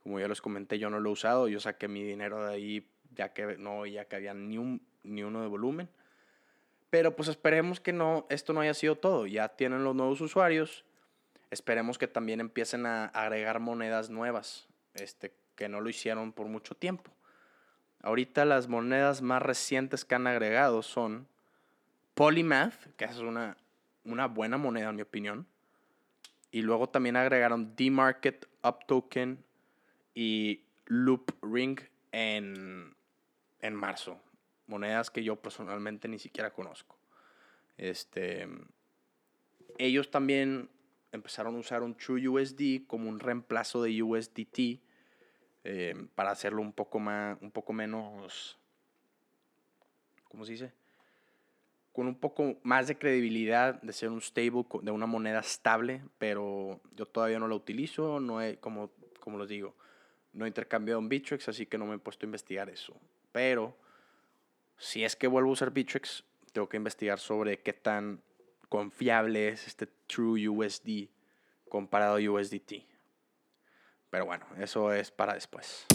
Como 0.03 0.19
ya 0.19 0.27
les 0.27 0.41
comenté, 0.41 0.79
yo 0.79 0.89
no 0.89 0.99
lo 0.99 1.09
he 1.09 1.13
usado. 1.13 1.47
Yo 1.47 1.59
saqué 1.59 1.87
mi 1.87 2.03
dinero 2.03 2.45
de 2.45 2.53
ahí 2.53 2.90
ya 3.15 3.33
que 3.33 3.57
no 3.57 3.85
ya 3.85 4.05
que 4.05 4.15
había 4.15 4.33
ni, 4.33 4.57
un, 4.57 4.81
ni 5.03 5.23
uno 5.23 5.41
de 5.41 5.47
volumen. 5.47 5.89
Pero 6.89 7.15
pues 7.15 7.29
esperemos 7.29 7.79
que 7.79 7.93
no, 7.93 8.25
esto 8.29 8.53
no 8.53 8.61
haya 8.61 8.73
sido 8.73 8.95
todo. 8.97 9.25
Ya 9.25 9.47
tienen 9.49 9.83
los 9.83 9.95
nuevos 9.95 10.19
usuarios. 10.19 10.83
Esperemos 11.49 11.97
que 11.97 12.07
también 12.07 12.39
empiecen 12.39 12.85
a 12.85 13.05
agregar 13.05 13.59
monedas 13.59 14.09
nuevas, 14.09 14.67
este, 14.93 15.33
que 15.55 15.69
no 15.69 15.81
lo 15.81 15.89
hicieron 15.89 16.33
por 16.33 16.47
mucho 16.47 16.75
tiempo. 16.75 17.11
Ahorita 18.03 18.45
las 18.45 18.67
monedas 18.67 19.21
más 19.21 19.41
recientes 19.41 20.05
que 20.05 20.15
han 20.15 20.27
agregado 20.27 20.81
son 20.81 21.27
Polymath, 22.13 22.93
que 22.97 23.05
es 23.05 23.17
una, 23.17 23.57
una 24.03 24.27
buena 24.27 24.57
moneda 24.57 24.89
en 24.89 24.95
mi 24.95 25.01
opinión. 25.01 25.47
Y 26.51 26.61
luego 26.61 26.89
también 26.89 27.15
agregaron 27.15 27.75
D-Market, 27.75 28.47
UpToken 28.63 29.43
y 30.13 30.63
Loop 30.85 31.31
Ring 31.41 31.79
en, 32.11 32.95
en 33.61 33.75
marzo. 33.75 34.19
Monedas 34.67 35.09
que 35.09 35.23
yo 35.23 35.35
personalmente 35.35 36.07
ni 36.07 36.19
siquiera 36.19 36.53
conozco. 36.53 36.97
Este, 37.77 38.47
ellos 39.77 40.11
también 40.11 40.69
empezaron 41.11 41.55
a 41.55 41.59
usar 41.59 41.83
un 41.83 41.95
True 41.95 42.27
USD 42.27 42.85
como 42.87 43.09
un 43.09 43.19
reemplazo 43.19 43.81
de 43.81 44.01
USDT 44.01 44.81
eh, 45.63 46.07
para 46.15 46.31
hacerlo 46.31 46.61
un 46.61 46.73
poco, 46.73 46.99
más, 46.99 47.37
un 47.41 47.51
poco 47.51 47.73
menos, 47.73 48.57
¿cómo 50.25 50.45
se 50.45 50.53
dice? 50.53 50.73
Con 51.91 52.07
un 52.07 52.15
poco 52.15 52.57
más 52.63 52.87
de 52.87 52.97
credibilidad 52.97 53.81
de 53.81 53.93
ser 53.93 54.09
un 54.09 54.21
stable, 54.21 54.65
de 54.81 54.91
una 54.91 55.05
moneda 55.05 55.41
estable, 55.41 56.01
pero 56.17 56.79
yo 56.95 57.05
todavía 57.05 57.37
no 57.37 57.47
la 57.47 57.55
utilizo, 57.55 58.19
no 58.19 58.41
he, 58.41 58.57
como, 58.57 58.91
como 59.19 59.37
les 59.37 59.49
digo, 59.49 59.75
no 60.33 60.45
he 60.45 60.47
intercambiado 60.47 60.99
en 60.99 61.09
Bittrex, 61.09 61.49
así 61.49 61.65
que 61.65 61.77
no 61.77 61.85
me 61.85 61.95
he 61.95 61.99
puesto 61.99 62.25
a 62.25 62.27
investigar 62.27 62.69
eso. 62.69 62.95
Pero 63.31 63.77
si 64.77 65.03
es 65.03 65.15
que 65.15 65.27
vuelvo 65.27 65.49
a 65.49 65.53
usar 65.53 65.71
Bittrex, 65.71 66.23
tengo 66.51 66.67
que 66.67 66.77
investigar 66.77 67.19
sobre 67.19 67.59
qué 67.59 67.73
tan 67.73 68.21
confiable 68.69 69.49
es 69.49 69.67
este 69.67 69.87
True 70.07 70.49
USD 70.49 71.09
comparado 71.69 72.17
a 72.17 72.19
USDT. 72.19 72.85
Pero 74.09 74.25
bueno, 74.25 74.45
eso 74.59 74.91
es 74.91 75.11
para 75.11 75.33
después. 75.33 75.85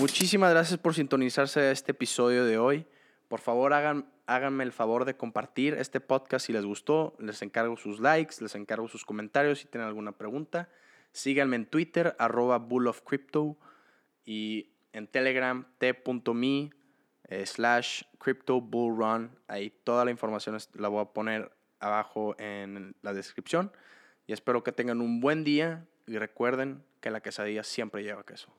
Muchísimas 0.00 0.50
gracias 0.50 0.78
por 0.78 0.94
sintonizarse 0.94 1.60
a 1.60 1.70
este 1.70 1.92
episodio 1.92 2.44
de 2.44 2.58
hoy. 2.58 2.86
Por 3.28 3.40
favor, 3.40 3.72
hagan, 3.72 4.06
háganme 4.26 4.64
el 4.64 4.72
favor 4.72 5.04
de 5.04 5.16
compartir 5.16 5.74
este 5.74 6.00
podcast 6.00 6.46
si 6.46 6.52
les 6.52 6.64
gustó. 6.64 7.16
Les 7.18 7.40
encargo 7.42 7.76
sus 7.76 8.00
likes, 8.00 8.36
les 8.40 8.54
encargo 8.54 8.86
sus 8.88 9.04
comentarios 9.04 9.60
si 9.60 9.66
tienen 9.66 9.88
alguna 9.88 10.12
pregunta. 10.12 10.68
Síganme 11.14 11.54
en 11.54 11.66
Twitter, 11.66 12.16
arroba 12.18 12.58
bullofcrypto 12.58 13.56
y 14.24 14.72
en 14.92 15.06
Telegram, 15.06 15.64
t.me 15.78 16.70
slash 17.44 18.02
Crypto 18.18 18.60
Bull 18.60 18.98
Run. 18.98 19.30
Ahí 19.46 19.70
toda 19.70 20.04
la 20.04 20.10
información 20.10 20.58
la 20.74 20.88
voy 20.88 21.02
a 21.02 21.12
poner 21.12 21.52
abajo 21.78 22.34
en 22.38 22.96
la 23.02 23.14
descripción. 23.14 23.70
Y 24.26 24.32
espero 24.32 24.64
que 24.64 24.72
tengan 24.72 25.00
un 25.00 25.20
buen 25.20 25.44
día 25.44 25.86
y 26.08 26.18
recuerden 26.18 26.82
que 27.00 27.12
la 27.12 27.20
quesadilla 27.20 27.62
siempre 27.62 28.02
lleva 28.02 28.26
queso. 28.26 28.52